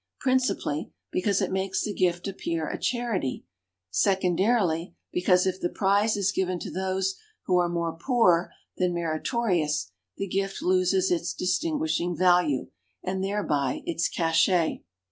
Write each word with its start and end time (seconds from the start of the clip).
Principally, 0.19 0.91
because 1.11 1.43
it 1.43 1.51
makes 1.51 1.83
the 1.83 1.93
gift 1.93 2.27
appear 2.27 2.67
a 2.67 2.75
charity; 2.79 3.45
secondarily, 3.91 4.95
because 5.13 5.45
if 5.45 5.61
the 5.61 5.69
prize 5.69 6.17
is 6.17 6.31
given 6.31 6.57
to 6.57 6.71
those 6.71 7.19
who 7.45 7.59
are 7.59 7.69
more 7.69 7.95
poor 7.95 8.49
than 8.77 8.95
meritorious 8.95 9.91
the 10.17 10.25
gift 10.27 10.59
loses 10.63 11.11
its 11.11 11.35
distinguishing 11.35 12.17
value, 12.17 12.71
and 13.03 13.23
thereby 13.23 13.83
its 13.85 14.09
cachet. 14.09 14.81